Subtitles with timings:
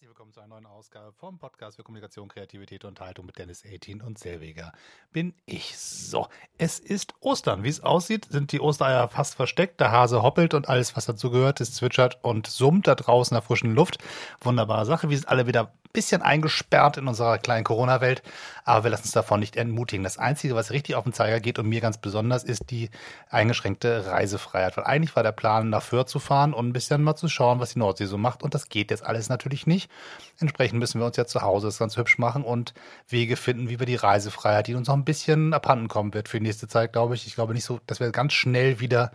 [0.00, 3.62] Herzlich willkommen zu einer neuen Ausgabe vom Podcast für Kommunikation, Kreativität und Haltung mit Dennis
[3.66, 4.72] 18 und Selweger
[5.12, 5.76] bin ich.
[5.76, 6.26] So,
[6.56, 7.64] es ist Ostern.
[7.64, 9.78] Wie es aussieht, sind die Ostereier fast versteckt.
[9.78, 13.40] Der Hase hoppelt und alles, was dazu gehört, es zwitschert und summt da draußen in
[13.40, 13.98] der frischen Luft.
[14.40, 15.10] Wunderbare Sache.
[15.10, 18.22] Wir sind alle wieder bisschen eingesperrt in unserer kleinen Corona-Welt,
[18.64, 20.04] aber wir lassen uns davon nicht entmutigen.
[20.04, 22.90] Das Einzige, was richtig auf den Zeiger geht und mir ganz besonders, ist die
[23.28, 24.76] eingeschränkte Reisefreiheit.
[24.76, 27.60] Weil eigentlich war der Plan, nach Föhr zu fahren und ein bisschen mal zu schauen,
[27.60, 28.42] was die Nordsee so macht.
[28.42, 29.90] Und das geht jetzt alles natürlich nicht.
[30.38, 32.74] Entsprechend müssen wir uns ja zu Hause das ganz hübsch machen und
[33.08, 36.38] Wege finden, wie wir die Reisefreiheit, die uns noch ein bisschen abhanden kommen wird für
[36.38, 37.26] die nächste Zeit, glaube ich.
[37.26, 39.10] Ich glaube nicht so, dass wir ganz schnell wieder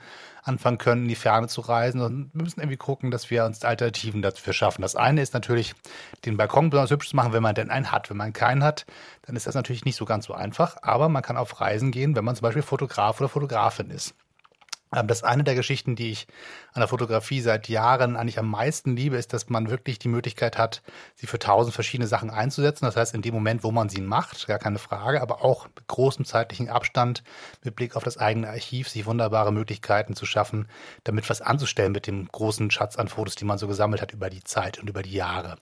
[0.46, 2.02] anfangen können, in die Ferne zu reisen.
[2.02, 4.82] Und wir müssen irgendwie gucken, dass wir uns Alternativen dafür schaffen.
[4.82, 5.74] Das eine ist natürlich,
[6.24, 8.10] den Balkon besonders hübsch zu machen, wenn man denn einen hat.
[8.10, 8.86] Wenn man keinen hat,
[9.24, 10.78] dann ist das natürlich nicht so ganz so einfach.
[10.82, 14.16] Aber man kann auf Reisen gehen, wenn man zum Beispiel Fotograf oder Fotografin ist.
[14.96, 16.28] Ähm, das eine der Geschichten, die ich
[16.74, 20.58] an der Fotografie seit Jahren eigentlich am meisten liebe, ist, dass man wirklich die Möglichkeit
[20.58, 20.82] hat,
[21.16, 22.86] sie für tausend verschiedene Sachen einzusetzen.
[22.86, 25.88] Das heißt, in dem Moment, wo man sie macht, gar keine Frage, aber auch mit
[25.88, 27.24] großem zeitlichen Abstand,
[27.64, 30.68] mit Blick auf das eigene Archiv, sich wunderbare Möglichkeiten zu schaffen,
[31.04, 34.30] damit was anzustellen mit dem großen Schatz an Fotos, die man so gesammelt hat über
[34.30, 35.58] die Zeit und über die Jahre.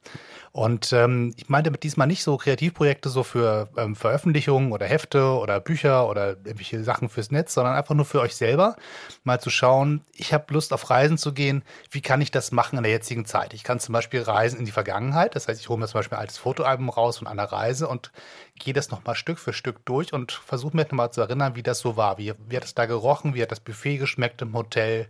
[0.51, 5.25] Und ähm, ich meinte mit diesmal nicht so Kreativprojekte so für ähm, Veröffentlichungen oder Hefte
[5.37, 8.75] oder Bücher oder irgendwelche Sachen fürs Netz, sondern einfach nur für euch selber
[9.23, 12.77] mal zu schauen, ich habe Lust auf Reisen zu gehen, wie kann ich das machen
[12.77, 13.53] in der jetzigen Zeit?
[13.53, 16.17] Ich kann zum Beispiel reisen in die Vergangenheit, das heißt, ich hole mir zum Beispiel
[16.17, 18.11] ein altes Fotoalbum raus von einer Reise und
[18.55, 21.79] gehe das nochmal Stück für Stück durch und versuche mir nochmal zu erinnern, wie das
[21.79, 22.17] so war.
[22.17, 25.07] Wie, wie hat es da gerochen, wie hat das Buffet geschmeckt im Hotel?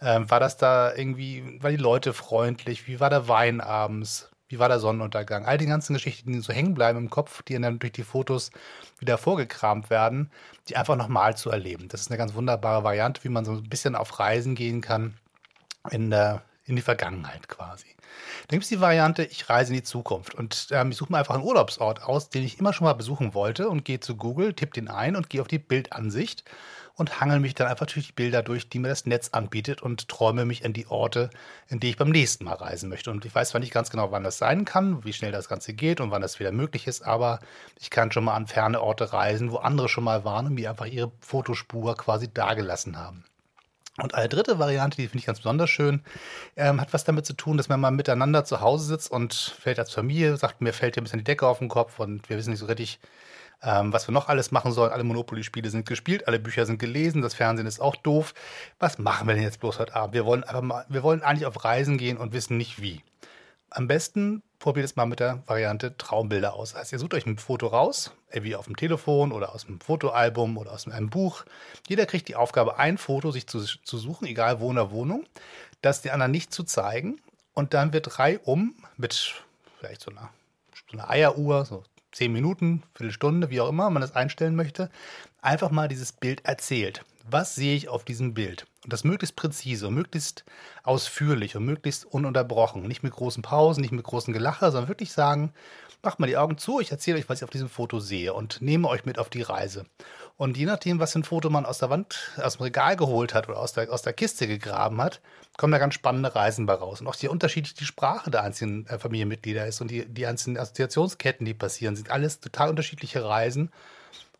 [0.00, 2.88] Ähm, war das da irgendwie, war die Leute freundlich?
[2.88, 4.31] Wie war der Wein abends?
[4.52, 5.46] Wie war der Sonnenuntergang?
[5.46, 8.50] All die ganzen Geschichten, die so hängen bleiben im Kopf, die dann durch die Fotos
[8.98, 10.30] wieder vorgekramt werden,
[10.68, 11.88] die einfach nochmal zu erleben.
[11.88, 15.14] Das ist eine ganz wunderbare Variante, wie man so ein bisschen auf Reisen gehen kann
[15.90, 17.86] in, der, in die Vergangenheit quasi.
[18.48, 21.18] Dann gibt es die Variante, ich reise in die Zukunft und ähm, ich suche mir
[21.18, 24.52] einfach einen Urlaubsort aus, den ich immer schon mal besuchen wollte und gehe zu Google,
[24.52, 26.44] tippe den ein und gehe auf die Bildansicht
[26.94, 30.08] und hangel mich dann einfach durch die Bilder durch, die mir das Netz anbietet und
[30.08, 31.30] träume mich in die Orte,
[31.68, 33.10] in die ich beim nächsten Mal reisen möchte.
[33.10, 35.74] Und ich weiß zwar nicht ganz genau, wann das sein kann, wie schnell das Ganze
[35.74, 37.40] geht und wann das wieder möglich ist, aber
[37.80, 40.70] ich kann schon mal an ferne Orte reisen, wo andere schon mal waren und mir
[40.70, 43.24] einfach ihre Fotospur quasi dagelassen haben.
[43.98, 46.02] Und eine dritte Variante, die finde ich ganz besonders schön,
[46.56, 49.78] ähm, hat was damit zu tun, dass man mal miteinander zu Hause sitzt und fällt
[49.78, 52.38] als Familie, sagt, mir fällt hier ein bisschen die Decke auf den Kopf und wir
[52.38, 53.00] wissen nicht so richtig,
[53.62, 54.92] ähm, was wir noch alles machen sollen.
[54.92, 58.34] Alle Monopoly-Spiele sind gespielt, alle Bücher sind gelesen, das Fernsehen ist auch doof.
[58.78, 60.14] Was machen wir denn jetzt bloß heute Abend?
[60.14, 63.02] Wir wollen einfach mal, wir wollen eigentlich auf Reisen gehen und wissen nicht wie.
[63.70, 66.74] Am besten probiert es mal mit der Variante Traumbilder aus.
[66.74, 70.58] Heißt, ihr sucht euch ein Foto raus, wie auf dem Telefon oder aus einem Fotoalbum
[70.58, 71.44] oder aus einem Buch.
[71.88, 75.24] Jeder kriegt die Aufgabe, ein Foto sich zu, zu suchen, egal wo in der Wohnung,
[75.80, 77.20] das den anderen nicht zu zeigen.
[77.54, 79.42] Und dann wird reihum mit
[79.78, 80.30] vielleicht so einer,
[80.90, 84.90] so einer Eieruhr, so zehn Minuten, Viertelstunde, wie auch immer man das einstellen möchte,
[85.40, 87.04] einfach mal dieses Bild erzählt.
[87.28, 88.66] Was sehe ich auf diesem Bild?
[88.84, 90.44] Und das möglichst präzise und möglichst
[90.82, 92.82] ausführlich und möglichst ununterbrochen.
[92.82, 95.52] Nicht mit großen Pausen, nicht mit großen Gelacher, sondern wirklich sagen,
[96.02, 98.60] macht mal die Augen zu, ich erzähle euch, was ich auf diesem Foto sehe und
[98.60, 99.86] nehme euch mit auf die Reise.
[100.36, 103.34] Und je nachdem, was für ein Foto man aus der Wand, aus dem Regal geholt
[103.34, 105.20] hat oder aus der, aus der Kiste gegraben hat,
[105.56, 107.00] kommen da ganz spannende Reisen bei raus.
[107.00, 110.58] Und auch wie unterschiedlich die Sprache der einzelnen äh, Familienmitglieder ist und die, die einzelnen
[110.58, 113.70] Assoziationsketten, die passieren, sind alles total unterschiedliche Reisen.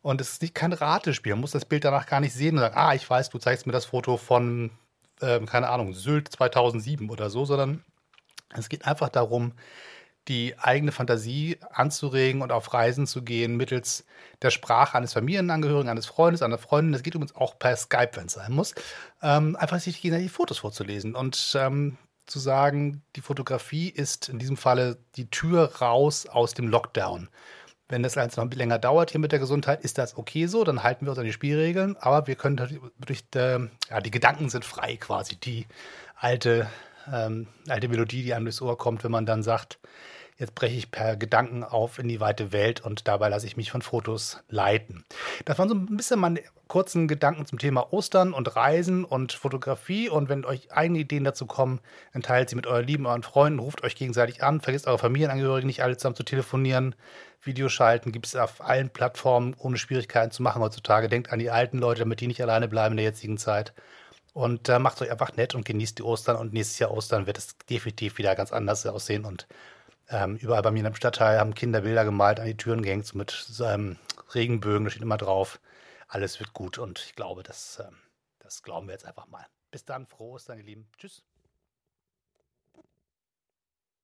[0.01, 1.33] Und es ist nicht kein Ratespiel.
[1.35, 3.67] Man muss das Bild danach gar nicht sehen und sagen, ah, ich weiß, du zeigst
[3.67, 4.71] mir das Foto von,
[5.21, 7.85] äh, keine Ahnung, Sylt 2007 oder so, sondern
[8.55, 9.53] es geht einfach darum,
[10.29, 14.05] die eigene Fantasie anzuregen und auf Reisen zu gehen mittels
[14.41, 16.93] der Sprache eines Familienangehörigen, eines Freundes, einer Freundin.
[16.93, 18.75] Das geht übrigens auch per Skype, wenn es sein muss.
[19.21, 24.57] Ähm, einfach sich die Fotos vorzulesen und ähm, zu sagen, die Fotografie ist in diesem
[24.57, 27.29] Falle die Tür raus aus dem Lockdown.
[27.89, 30.47] Wenn das alles noch ein bisschen länger dauert hier mit der Gesundheit, ist das okay
[30.47, 32.57] so, dann halten wir uns an die Spielregeln, aber wir können
[32.99, 33.59] durch, äh,
[33.91, 35.37] ja, die Gedanken sind frei quasi.
[35.37, 35.67] Die
[36.17, 36.69] alte,
[37.13, 39.79] ähm, alte Melodie, die einem durchs Ohr kommt, wenn man dann sagt,
[40.39, 43.71] Jetzt breche ich per Gedanken auf in die weite Welt und dabei lasse ich mich
[43.71, 45.05] von Fotos leiten.
[45.45, 50.09] Das waren so ein bisschen meine kurzen Gedanken zum Thema Ostern und Reisen und Fotografie.
[50.09, 51.81] Und wenn euch eigene Ideen dazu kommen,
[52.13, 55.67] dann teilt sie mit euren Lieben, euren Freunden, ruft euch gegenseitig an, vergesst eure Familienangehörigen
[55.67, 56.95] nicht alle zusammen zu telefonieren.
[57.43, 61.09] Videoschalten gibt es auf allen Plattformen ohne Schwierigkeiten zu machen heutzutage.
[61.09, 63.75] Denkt an die alten Leute, damit die nicht alleine bleiben in der jetzigen Zeit.
[64.33, 66.37] Und äh, macht euch einfach nett und genießt die Ostern.
[66.37, 69.25] Und nächstes Jahr Ostern wird es definitiv wieder ganz anders aussehen.
[69.25, 69.47] Und
[70.09, 73.17] ähm, überall bei mir im Stadtteil haben Kinder Bilder gemalt, an die Türen gehängt, so
[73.17, 73.99] mit einem
[74.35, 75.61] Regenbögen, da steht immer drauf,
[76.09, 77.97] alles wird gut und ich glaube, das, ähm,
[78.39, 79.47] das glauben wir jetzt einfach mal.
[79.71, 80.89] Bis dann, frohes, deine Lieben.
[80.99, 81.23] Tschüss.